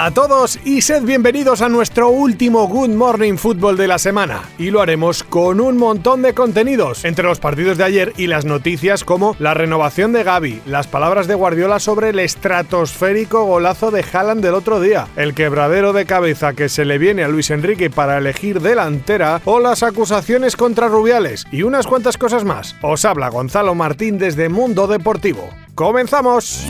A 0.00 0.12
todos 0.12 0.60
y 0.64 0.82
sed 0.82 1.02
bienvenidos 1.02 1.60
a 1.60 1.68
nuestro 1.68 2.08
último 2.10 2.68
Good 2.68 2.90
Morning 2.90 3.34
Football 3.34 3.76
de 3.76 3.88
la 3.88 3.98
semana. 3.98 4.44
Y 4.56 4.70
lo 4.70 4.80
haremos 4.80 5.24
con 5.24 5.60
un 5.60 5.76
montón 5.76 6.22
de 6.22 6.34
contenidos, 6.34 7.04
entre 7.04 7.24
los 7.24 7.40
partidos 7.40 7.78
de 7.78 7.82
ayer 7.82 8.12
y 8.16 8.28
las 8.28 8.44
noticias 8.44 9.02
como 9.02 9.34
la 9.40 9.54
renovación 9.54 10.12
de 10.12 10.22
Gaby, 10.22 10.62
las 10.66 10.86
palabras 10.86 11.26
de 11.26 11.34
Guardiola 11.34 11.80
sobre 11.80 12.10
el 12.10 12.20
estratosférico 12.20 13.44
golazo 13.44 13.90
de 13.90 14.04
Haaland 14.04 14.40
del 14.40 14.54
otro 14.54 14.78
día, 14.78 15.08
el 15.16 15.34
quebradero 15.34 15.92
de 15.92 16.06
cabeza 16.06 16.52
que 16.52 16.68
se 16.68 16.84
le 16.84 16.98
viene 16.98 17.24
a 17.24 17.28
Luis 17.28 17.50
Enrique 17.50 17.90
para 17.90 18.18
elegir 18.18 18.60
delantera 18.60 19.42
o 19.46 19.58
las 19.58 19.82
acusaciones 19.82 20.54
contra 20.54 20.86
Rubiales 20.86 21.44
y 21.50 21.64
unas 21.64 21.88
cuantas 21.88 22.16
cosas 22.16 22.44
más. 22.44 22.76
Os 22.82 23.04
habla 23.04 23.30
Gonzalo 23.30 23.74
Martín 23.74 24.16
desde 24.16 24.48
Mundo 24.48 24.86
Deportivo. 24.86 25.50
¡Comenzamos! 25.74 26.64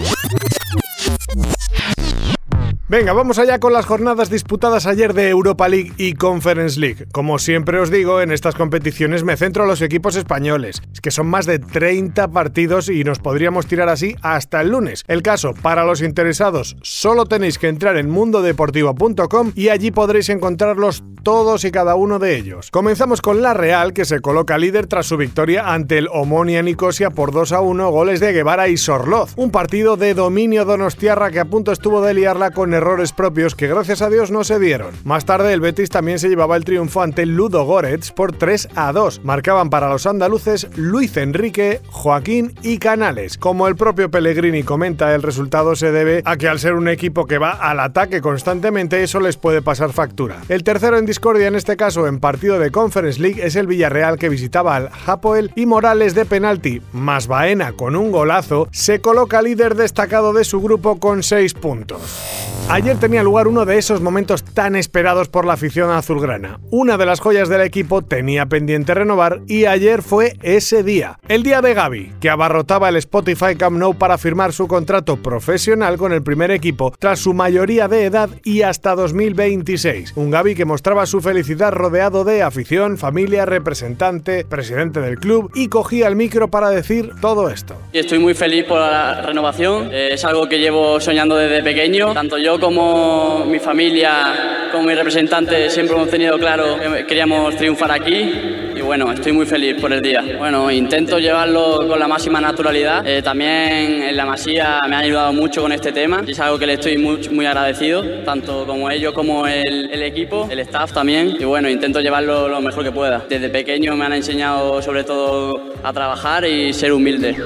Venga, 2.91 3.13
vamos 3.13 3.39
allá 3.39 3.61
con 3.61 3.75
las 3.75 3.85
jornadas 3.85 4.31
disputadas 4.31 4.87
ayer 4.87 5.13
de 5.13 5.29
Europa 5.29 5.69
League 5.69 5.93
y 5.99 6.15
Conference 6.15 6.81
League. 6.81 7.05
Como 7.13 7.39
siempre 7.39 7.79
os 7.81 7.91
digo, 7.91 8.23
en 8.23 8.33
estas 8.33 8.55
competiciones 8.55 9.25
me 9.25 9.37
centro 9.37 9.65
en 9.65 9.69
los 9.69 9.83
equipos 9.83 10.17
españoles. 10.17 10.81
Es 10.95 11.03
que 11.03 11.11
son 11.11 11.27
más 11.27 11.45
de 11.45 11.59
30 11.59 12.29
partidos 12.29 12.89
y 12.89 13.05
nos 13.05 13.19
podríamos 13.19 13.67
tirar 13.67 13.91
así 13.91 14.17
hasta 14.23 14.63
el 14.63 14.71
lunes. 14.71 15.05
El 15.07 15.21
caso, 15.21 15.53
para 15.53 15.85
los 15.85 16.01
interesados, 16.01 16.79
solo 16.81 17.27
tenéis 17.27 17.59
que 17.59 17.69
entrar 17.69 17.99
en 17.99 18.09
mundodeportivo.com 18.09 19.53
y 19.55 19.69
allí 19.69 19.91
podréis 19.91 20.31
encontrarlos 20.31 21.05
todos 21.23 21.67
y 21.67 21.71
cada 21.71 21.95
uno 21.95 22.19
de 22.19 22.37
ellos. 22.37 22.71
Comenzamos 22.71 23.21
con 23.21 23.43
la 23.43 23.53
Real, 23.53 23.93
que 23.93 24.07
se 24.07 24.21
coloca 24.21 24.57
líder 24.57 24.87
tras 24.87 25.05
su 25.05 25.19
victoria 25.19 25.75
ante 25.75 25.99
el 25.99 26.09
Omonia 26.11 26.63
Nicosia 26.63 27.11
por 27.11 27.33
2 27.33 27.53
a 27.53 27.61
1, 27.61 27.91
goles 27.91 28.19
de 28.21 28.33
Guevara 28.33 28.69
y 28.69 28.79
Sorloz. 28.79 29.35
Un 29.37 29.51
partido 29.51 29.99
de 29.99 30.15
dominio 30.15 30.65
donostiarra 30.65 31.31
que 31.31 31.41
a 31.41 31.45
punto 31.45 31.71
estuvo 31.71 32.01
de 32.01 32.15
liarla 32.15 32.53
con 32.53 32.78
errores 32.79 33.13
propios 33.13 33.55
que 33.55 33.69
gracias 33.69 34.01
a 34.03 34.09
Dios 34.09 34.31
no 34.31 34.45
se 34.45 34.59
dieron. 34.59 34.95
Más 35.05 35.25
tarde 35.25 35.53
el 35.53 35.61
Betis 35.61 35.91
también 35.91 36.19
se 36.19 36.29
llevaba 36.29 36.57
el 36.57 36.65
triunfo 36.65 37.03
ante 37.03 37.27
Ludo 37.27 37.65
Goretz 37.65 38.11
por 38.13 38.33
3 38.33 38.71
a 38.75 38.93
2. 38.93 39.21
Marcaban 39.25 39.69
para 39.69 39.89
los 39.89 40.07
andaluces 40.07 40.69
Luis 40.77 41.17
Enrique, 41.17 41.81
Joaquín 41.89 42.55
y 42.63 42.79
Canales. 42.79 43.37
Como 43.37 43.69
el 43.69 43.77
propio 43.77 44.11
Pellegrini 44.11 44.63
comenta, 44.63 45.15
el 45.15 45.23
resultado 45.23 45.77
se 45.77 45.93
debe 45.93 46.23
a 46.25 46.37
que 46.37 46.49
al 46.49 46.59
ser 46.59 46.75
un 46.75 46.89
equipo 46.89 47.27
que 47.27 47.39
va 47.39 47.51
al 47.51 47.81
ataque 47.81 48.21
constantemente 48.21 49.03
eso 49.03 49.21
les 49.21 49.37
puede 49.37 49.61
pasar 49.61 49.93
factura. 49.93 50.39
El 50.49 50.65
tercero 50.65 50.99
en 50.99 51.07
discordia 51.07 51.49
en 51.49 51.55
este 51.55 51.77
caso 51.77 52.07
en 52.07 52.21
partido 52.21 52.59
de 52.59 52.71
Conference 52.71 53.21
League 53.21 53.45
es 53.45 53.57
el 53.57 53.67
Villarreal 53.67 54.19
que 54.19 54.29
visitaba 54.29 54.77
al 54.77 54.91
Hapoel 55.07 55.51
y 55.57 55.67
Morales 55.67 56.15
de 56.15 56.25
penalti, 56.25 56.81
más 56.93 57.27
Baena 57.27 57.73
con 57.73 57.97
un 57.97 58.13
golazo, 58.13 58.69
se 58.71 59.01
coloca 59.01 59.43
líder 59.43 59.75
destacado 59.75 60.33
de 60.33 60.45
su 60.45 60.61
grupo 60.61 60.99
con 60.99 61.23
6 61.23 61.55
puntos. 61.55 62.68
Ayer 62.71 62.99
tenía 62.99 63.23
lugar 63.23 63.49
uno 63.49 63.65
de 63.65 63.79
esos 63.79 64.03
momentos 64.03 64.45
tan 64.45 64.77
esperados 64.77 65.31
por 65.31 65.47
la 65.47 65.55
afición 65.55 65.91
azulgrana. 65.91 66.61
Una 66.71 66.99
de 66.99 67.07
las 67.07 67.19
joyas 67.19 67.49
del 67.49 67.63
equipo 67.63 68.03
tenía 68.03 68.45
pendiente 68.45 68.93
renovar 68.93 69.41
y 69.47 69.65
ayer 69.65 70.03
fue 70.03 70.35
ese 70.43 70.83
día. 70.83 71.19
El 71.29 71.43
día 71.43 71.63
de 71.63 71.73
Gaby, 71.73 72.13
que 72.21 72.29
abarrotaba 72.29 72.91
el 72.91 72.97
Spotify 72.97 73.57
Camp 73.57 73.79
Nou 73.79 73.95
para 73.95 74.19
firmar 74.19 74.53
su 74.53 74.69
contrato 74.69 75.17
profesional 75.17 75.97
con 75.97 76.13
el 76.13 76.23
primer 76.23 76.51
equipo 76.51 76.93
tras 76.99 77.21
su 77.21 77.33
mayoría 77.33 77.89
de 77.89 78.05
edad 78.05 78.29
y 78.45 78.61
hasta 78.61 78.95
2026. 78.95 80.13
Un 80.17 80.31
Gaby 80.31 80.55
que 80.55 80.67
mostraba 80.67 81.07
su 81.07 81.23
felicidad 81.23 81.73
rodeado 81.73 82.23
de 82.25 82.43
afición, 82.43 82.99
familia, 82.99 83.47
representante, 83.47 84.45
presidente 84.45 85.01
del 85.01 85.19
club 85.19 85.51
y 85.55 85.69
cogía 85.69 86.07
el 86.07 86.17
micro 86.17 86.49
para 86.49 86.69
decir 86.69 87.13
todo 87.23 87.49
esto. 87.49 87.77
Estoy 87.95 88.19
muy 88.19 88.35
feliz 88.35 88.67
por 88.67 88.79
la 88.79 89.23
renovación, 89.23 89.89
es 89.91 90.23
algo 90.27 90.51
que 90.51 90.59
llevo 90.59 91.01
soñando 91.01 91.35
desde 91.35 91.63
pequeño, 91.63 92.13
tanto 92.13 92.37
yo 92.37 92.58
como 92.59 93.45
mi 93.47 93.59
familia, 93.59 94.69
como 94.73 94.85
mi 94.85 94.95
representante, 94.95 95.71
siempre 95.71 95.97
hemos 95.97 96.11
tenido 96.11 96.39
claro 96.39 96.79
que 96.79 97.07
queríamos 97.07 97.57
triunfar 97.57 97.93
aquí 97.93 98.33
y 98.79 98.81
bueno, 98.81 99.11
estoy 99.11 99.33
muy 99.33 99.45
feliz 99.45 99.75
por 99.81 99.93
el 99.93 100.01
día. 100.01 100.25
Bueno, 100.39 100.71
intento 100.71 101.19
llevarlo 101.19 101.87
con 101.89 101.99
la 101.99 102.07
máxima 102.07 102.41
naturalidad. 102.41 103.05
Eh, 103.07 103.23
también 103.23 104.03
en 104.03 104.17
la 104.17 104.25
Masía 104.25 104.81
me 104.89 104.95
han 104.95 105.03
ayudado 105.03 105.33
mucho 105.33 105.63
con 105.63 105.73
este 105.73 105.91
tema 105.91 106.23
y 106.25 106.31
es 106.31 106.39
algo 106.39 106.59
que 106.61 106.67
le 106.67 106.75
estoy 106.75 106.97
muy, 106.97 107.47
agradecido, 107.47 108.05
tanto 108.25 108.67
como 108.67 108.89
ellos 108.91 109.13
como 109.15 109.49
el, 109.49 109.91
el, 109.91 110.03
equipo, 110.03 110.47
el 110.49 110.61
staff 110.61 110.93
también. 110.93 111.37
Y 111.41 111.45
bueno, 111.45 111.69
intento 111.69 112.01
llevarlo 112.01 112.49
lo 112.49 112.61
mejor 112.61 112.85
que 112.85 112.93
pueda. 112.93 113.25
Desde 113.29 113.49
pequeño 113.49 113.97
me 113.97 114.05
han 114.05 114.13
enseñado 114.13 114.81
sobre 114.81 115.03
todo 115.03 115.61
a 115.83 115.93
trabajar 115.93 116.45
y 116.45 116.73
ser 116.73 116.93
humilde. 116.93 117.37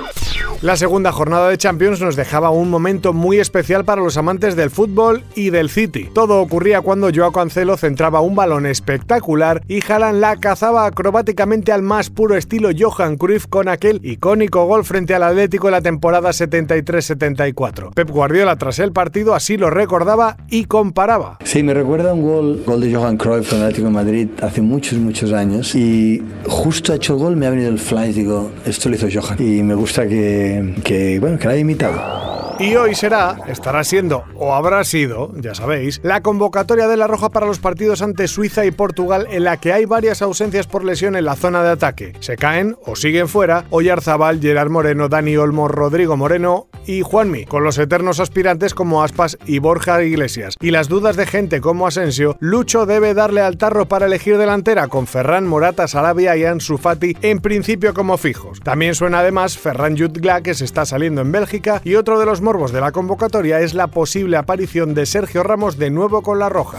La 0.62 0.76
segunda 0.76 1.10
jornada 1.10 1.48
de 1.48 1.58
Champions 1.58 2.00
nos 2.00 2.14
dejaba 2.14 2.50
un 2.50 2.70
momento 2.70 3.12
muy 3.12 3.40
especial 3.40 3.84
para 3.84 4.00
los 4.00 4.16
amantes 4.16 4.54
del 4.54 4.70
fútbol 4.70 5.24
y 5.34 5.50
del 5.50 5.68
City. 5.68 6.08
Todo 6.14 6.40
ocurría 6.40 6.82
cuando 6.82 7.10
Joao 7.12 7.32
Cancelo 7.32 7.76
centraba 7.76 8.20
un 8.20 8.36
balón 8.36 8.66
espectacular 8.66 9.64
y 9.66 9.80
Haaland 9.84 10.20
la 10.20 10.36
cazaba 10.36 10.86
acrobáticamente 10.86 11.72
al 11.72 11.82
más 11.82 12.10
puro 12.10 12.36
estilo 12.36 12.68
Johan 12.78 13.16
Cruyff 13.16 13.46
con 13.48 13.66
aquel 13.66 13.98
icónico 14.04 14.64
gol 14.66 14.84
frente 14.84 15.16
al 15.16 15.24
Atlético 15.24 15.66
en 15.66 15.72
la 15.72 15.80
temporada 15.80 16.30
73-74. 16.30 17.92
Pep 17.92 18.10
Guardiola 18.10 18.54
tras 18.54 18.78
el 18.78 18.92
partido 18.92 19.34
así 19.34 19.56
lo 19.56 19.68
recordaba 19.68 20.36
y 20.48 20.66
comparaba. 20.66 21.38
Sí, 21.42 21.64
me 21.64 21.74
recuerda 21.74 22.14
un 22.14 22.22
gol, 22.22 22.62
gol 22.64 22.80
de 22.82 22.94
Johan 22.94 23.16
Cruyff 23.16 23.52
en 23.52 23.62
Atlético 23.62 23.88
de 23.88 23.94
Madrid 23.94 24.28
hace 24.40 24.62
muchos, 24.62 24.96
muchos 25.00 25.32
años 25.32 25.74
y 25.74 26.22
justo 26.46 26.92
ha 26.92 26.96
hecho 26.96 27.14
el 27.14 27.18
gol 27.18 27.36
me 27.36 27.48
ha 27.48 27.50
venido 27.50 27.68
el 27.68 27.80
flash, 27.80 28.14
digo, 28.14 28.52
esto 28.64 28.88
lo 28.88 28.94
hizo 28.94 29.08
Johan 29.12 29.38
y 29.40 29.64
me 29.64 29.74
gusta 29.74 30.06
que 30.06 30.51
que, 30.84 31.18
bueno, 31.20 31.38
que 31.38 31.46
la 31.46 31.52
haya 31.52 31.60
imitado. 31.60 32.22
Y 32.58 32.76
hoy 32.76 32.94
será, 32.94 33.38
estará 33.48 33.82
siendo 33.82 34.24
o 34.36 34.54
habrá 34.54 34.84
sido, 34.84 35.32
ya 35.36 35.54
sabéis, 35.54 36.00
la 36.04 36.20
convocatoria 36.20 36.86
de 36.86 36.96
la 36.96 37.06
Roja 37.06 37.30
para 37.30 37.46
los 37.46 37.58
partidos 37.58 38.02
ante 38.02 38.28
Suiza 38.28 38.64
y 38.64 38.70
Portugal 38.70 39.26
en 39.30 39.44
la 39.44 39.56
que 39.56 39.72
hay 39.72 39.84
varias 39.84 40.22
ausencias 40.22 40.66
por 40.66 40.84
lesión 40.84 41.16
en 41.16 41.24
la 41.24 41.34
zona 41.34 41.62
de 41.62 41.70
ataque. 41.70 42.12
Se 42.20 42.36
caen 42.36 42.76
o 42.84 42.94
siguen 42.94 43.26
fuera 43.26 43.64
Oyarzabal, 43.70 44.40
Gerard 44.40 44.70
Moreno, 44.70 45.08
Dani 45.08 45.36
Olmo, 45.36 45.66
Rodrigo 45.66 46.16
Moreno 46.16 46.68
y 46.86 47.02
Juanmi, 47.02 47.44
con 47.44 47.64
los 47.64 47.78
eternos 47.78 48.20
aspirantes 48.20 48.74
como 48.74 49.02
Aspas 49.02 49.38
y 49.46 49.58
Borja 49.58 50.02
Iglesias. 50.02 50.56
Y 50.60 50.70
las 50.70 50.88
dudas 50.88 51.16
de 51.16 51.26
gente 51.26 51.60
como 51.60 51.86
Asensio, 51.86 52.36
Lucho 52.40 52.86
debe 52.86 53.14
darle 53.14 53.40
al 53.40 53.58
tarro 53.58 53.86
para 53.86 54.06
elegir 54.06 54.38
delantera 54.38 54.88
con 54.88 55.06
Ferran, 55.06 55.46
Morata, 55.46 55.88
Sarabia 55.88 56.36
y 56.36 56.44
Ansu 56.44 56.78
Fati 56.78 57.16
en 57.22 57.40
principio 57.40 57.94
como 57.94 58.18
fijos. 58.18 58.60
También 58.60 58.94
suena 58.94 59.20
además 59.20 59.58
Ferran 59.58 59.96
Jutgla 59.96 60.42
que 60.42 60.54
se 60.54 60.64
está 60.64 60.86
saliendo 60.86 61.20
en 61.20 61.32
Bélgica 61.32 61.80
y 61.84 61.94
otro 61.94 62.18
de 62.18 62.26
los 62.26 62.40
morbos 62.40 62.72
de 62.72 62.80
la 62.80 62.92
convocatoria 62.92 63.60
es 63.60 63.74
la 63.74 63.88
posible 63.88 64.36
aparición 64.36 64.94
de 64.94 65.06
Sergio 65.06 65.42
Ramos 65.42 65.78
de 65.78 65.90
nuevo 65.90 66.22
con 66.22 66.38
la 66.38 66.48
roja. 66.48 66.78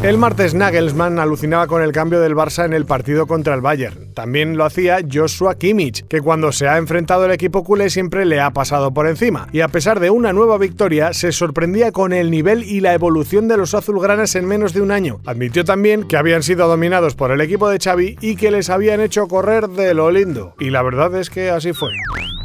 El 0.00 0.16
martes 0.16 0.54
Nagelsmann 0.54 1.18
alucinaba 1.18 1.66
con 1.66 1.82
el 1.82 1.90
cambio 1.90 2.20
del 2.20 2.36
Barça 2.36 2.64
en 2.64 2.72
el 2.72 2.86
partido 2.86 3.26
contra 3.26 3.54
el 3.54 3.60
Bayern. 3.60 4.14
También 4.14 4.56
lo 4.56 4.64
hacía 4.64 5.00
Joshua 5.12 5.56
Kimmich, 5.56 6.06
que 6.06 6.20
cuando 6.20 6.52
se 6.52 6.68
ha 6.68 6.78
enfrentado 6.78 7.24
el 7.24 7.32
equipo 7.32 7.64
culé 7.64 7.90
siempre 7.90 8.24
le 8.24 8.40
ha 8.40 8.52
pasado 8.52 8.94
por 8.94 9.08
encima. 9.08 9.48
Y 9.50 9.60
a 9.60 9.66
pesar 9.66 9.98
de 9.98 10.10
una 10.10 10.32
nueva 10.32 10.56
victoria, 10.56 11.12
se 11.12 11.32
sorprendía 11.32 11.90
con 11.90 12.12
el 12.12 12.30
nivel 12.30 12.62
y 12.62 12.78
la 12.78 12.94
evolución 12.94 13.48
de 13.48 13.56
los 13.56 13.74
azulgranas 13.74 14.36
en 14.36 14.46
menos 14.46 14.72
de 14.72 14.82
un 14.82 14.92
año. 14.92 15.20
Admitió 15.26 15.64
también 15.64 16.06
que 16.06 16.16
habían 16.16 16.44
sido 16.44 16.68
dominados 16.68 17.16
por 17.16 17.32
el 17.32 17.40
equipo 17.40 17.68
de 17.68 17.80
Xavi 17.80 18.18
y 18.20 18.36
que 18.36 18.52
les 18.52 18.70
habían 18.70 19.00
hecho 19.00 19.26
correr 19.26 19.68
de 19.68 19.94
lo 19.94 20.12
lindo. 20.12 20.54
Y 20.60 20.70
la 20.70 20.82
verdad 20.82 21.12
es 21.16 21.28
que 21.28 21.50
así 21.50 21.72
fue. 21.72 21.90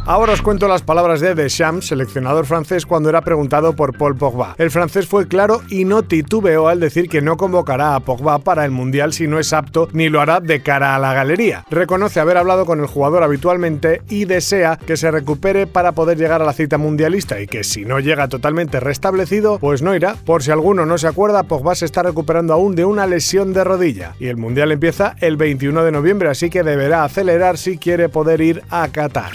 Ahora 0.06 0.34
os 0.34 0.42
cuento 0.42 0.68
las 0.68 0.82
palabras 0.82 1.22
de 1.22 1.34
Deschamps, 1.34 1.88
seleccionador 1.88 2.46
francés, 2.46 2.86
cuando 2.86 3.08
era 3.08 3.22
preguntado 3.22 3.74
por 3.74 3.98
Paul 3.98 4.18
Pogba. 4.18 4.54
El 4.58 4.70
francés 4.70 5.08
fue 5.08 5.30
claro 5.30 5.62
y 5.70 5.86
no 5.86 6.04
titubeó 6.04 6.68
al 6.68 6.82
decir 6.82 7.08
que 7.08 7.22
no 7.22 7.38
convocará 7.38 7.96
a 7.96 8.02
Pogba 8.02 8.40
para 8.40 8.66
el 8.66 8.72
Mundial 8.72 9.14
si 9.14 9.28
no 9.28 9.40
es 9.40 9.54
apto 9.54 9.88
ni 9.94 10.10
lo 10.10 10.20
hará 10.20 10.42
de 10.42 10.62
cara 10.62 10.94
a 10.94 11.00
la 11.00 11.14
galería. 11.14 11.64
Reconoce 11.70 12.20
haber 12.20 12.36
hablado 12.36 12.66
con 12.66 12.82
el 12.82 12.86
jugador 12.88 13.24
habitualmente 13.24 14.02
y 14.10 14.26
desea 14.26 14.76
que 14.76 14.98
se 14.98 15.10
recupere 15.10 15.68
para 15.68 15.94
poder 15.94 16.18
llegar 16.18 16.42
a 16.42 16.46
la 16.46 16.52
cita 16.52 16.78
mundialista 16.78 17.40
y 17.40 17.48
que 17.48 17.64
si 17.64 17.86
no 17.86 18.02
llega 18.02 18.28
totalmente 18.28 18.82
restablecido, 18.82 19.58
pues 19.58 19.82
no 19.82 19.96
irá. 19.96 20.18
Por 20.26 20.44
si 20.44 20.52
alguno 20.52 20.86
no 20.86 20.98
se 20.98 21.08
acuerda, 21.08 21.44
Pogba 21.44 21.76
se 21.76 21.86
está 21.86 22.04
recuperando 22.04 22.52
aún 22.52 22.76
de 22.76 22.84
una 22.84 23.08
lesión 23.08 23.54
de 23.54 23.64
rodilla 23.64 24.16
y 24.20 24.28
el 24.28 24.36
Mundial 24.36 24.74
empieza 24.74 25.16
el 25.22 25.38
21 25.38 25.82
de 25.82 25.92
noviembre, 25.94 26.28
así 26.28 26.50
que 26.50 26.64
deberá 26.64 27.06
acelerar 27.06 27.58
si 27.58 27.78
quiere 27.78 28.10
poder 28.10 28.42
ir 28.42 28.64
a 28.70 28.90
Qatar. 28.90 29.32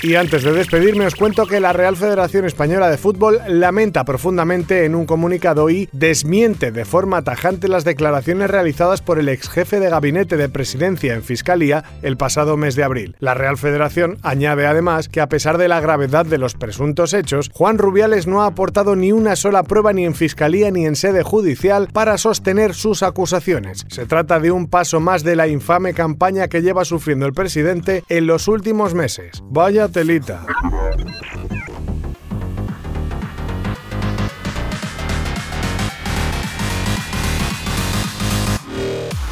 Y 0.00 0.14
antes 0.14 0.44
de 0.44 0.52
despedirme 0.52 1.06
os 1.06 1.16
cuento 1.16 1.46
que 1.46 1.58
la 1.58 1.72
Real 1.72 1.96
Federación 1.96 2.44
Española 2.44 2.88
de 2.88 2.98
Fútbol 2.98 3.40
lamenta 3.48 4.04
profundamente 4.04 4.84
en 4.84 4.94
un 4.94 5.06
comunicado 5.06 5.70
y 5.70 5.88
desmiente 5.90 6.70
de 6.70 6.84
forma 6.84 7.22
tajante 7.22 7.66
las 7.66 7.84
declaraciones 7.84 8.48
realizadas 8.48 9.02
por 9.02 9.18
el 9.18 9.28
ex 9.28 9.48
jefe 9.48 9.80
de 9.80 9.90
gabinete 9.90 10.36
de 10.36 10.48
presidencia 10.48 11.14
en 11.14 11.24
Fiscalía 11.24 11.82
el 12.02 12.16
pasado 12.16 12.56
mes 12.56 12.76
de 12.76 12.84
abril. 12.84 13.16
La 13.18 13.34
Real 13.34 13.58
Federación 13.58 14.18
añade 14.22 14.66
además 14.66 15.08
que 15.08 15.20
a 15.20 15.28
pesar 15.28 15.58
de 15.58 15.66
la 15.66 15.80
gravedad 15.80 16.24
de 16.24 16.38
los 16.38 16.54
presuntos 16.54 17.12
hechos, 17.12 17.50
Juan 17.52 17.76
Rubiales 17.76 18.28
no 18.28 18.42
ha 18.42 18.46
aportado 18.46 18.94
ni 18.94 19.10
una 19.10 19.34
sola 19.34 19.64
prueba 19.64 19.92
ni 19.92 20.04
en 20.04 20.14
Fiscalía 20.14 20.70
ni 20.70 20.86
en 20.86 20.94
sede 20.94 21.24
judicial 21.24 21.88
para 21.92 22.18
sostener 22.18 22.72
sus 22.74 23.02
acusaciones. 23.02 23.84
Se 23.88 24.06
trata 24.06 24.38
de 24.38 24.52
un 24.52 24.68
paso 24.68 25.00
más 25.00 25.24
de 25.24 25.34
la 25.34 25.48
infame 25.48 25.92
campaña 25.92 26.46
que 26.46 26.62
lleva 26.62 26.84
sufriendo 26.84 27.26
el 27.26 27.32
presidente 27.32 28.04
en 28.08 28.28
los 28.28 28.46
últimos 28.46 28.94
meses. 28.94 29.42
Vaya 29.50 29.87
telita. 29.88 30.40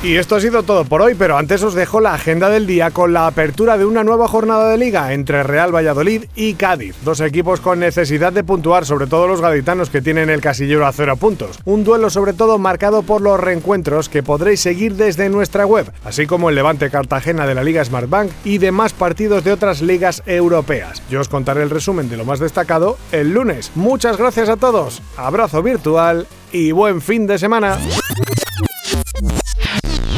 Y 0.06 0.18
esto 0.18 0.36
ha 0.36 0.40
sido 0.40 0.62
todo 0.62 0.84
por 0.84 1.02
hoy, 1.02 1.16
pero 1.16 1.36
antes 1.36 1.64
os 1.64 1.74
dejo 1.74 1.98
la 1.98 2.14
agenda 2.14 2.48
del 2.48 2.64
día 2.64 2.92
con 2.92 3.12
la 3.12 3.26
apertura 3.26 3.76
de 3.76 3.84
una 3.84 4.04
nueva 4.04 4.28
jornada 4.28 4.70
de 4.70 4.78
liga 4.78 5.12
entre 5.12 5.42
Real 5.42 5.74
Valladolid 5.74 6.26
y 6.36 6.54
Cádiz, 6.54 6.94
dos 7.04 7.20
equipos 7.20 7.60
con 7.60 7.80
necesidad 7.80 8.32
de 8.32 8.44
puntuar, 8.44 8.86
sobre 8.86 9.08
todo 9.08 9.26
los 9.26 9.40
gaditanos 9.40 9.90
que 9.90 10.02
tienen 10.02 10.30
el 10.30 10.40
casillero 10.40 10.86
a 10.86 10.92
cero 10.92 11.16
puntos. 11.16 11.58
Un 11.64 11.82
duelo 11.82 12.08
sobre 12.08 12.34
todo 12.34 12.56
marcado 12.56 13.02
por 13.02 13.20
los 13.20 13.40
reencuentros 13.40 14.08
que 14.08 14.22
podréis 14.22 14.60
seguir 14.60 14.94
desde 14.94 15.28
nuestra 15.28 15.66
web, 15.66 15.90
así 16.04 16.24
como 16.28 16.50
el 16.50 16.54
Levante 16.54 16.88
Cartagena 16.88 17.44
de 17.44 17.56
la 17.56 17.64
Liga 17.64 17.84
Smartbank 17.84 18.30
y 18.44 18.58
demás 18.58 18.92
partidos 18.92 19.42
de 19.42 19.50
otras 19.50 19.82
ligas 19.82 20.22
europeas. 20.24 21.02
Yo 21.10 21.20
os 21.20 21.28
contaré 21.28 21.64
el 21.64 21.70
resumen 21.70 22.08
de 22.08 22.16
lo 22.16 22.24
más 22.24 22.38
destacado 22.38 22.96
el 23.10 23.32
lunes. 23.32 23.72
Muchas 23.74 24.18
gracias 24.18 24.50
a 24.50 24.56
todos, 24.56 25.02
abrazo 25.16 25.64
virtual 25.64 26.28
y 26.52 26.70
buen 26.70 27.00
fin 27.00 27.26
de 27.26 27.40
semana. 27.40 27.76